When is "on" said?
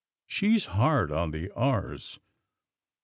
1.11-1.29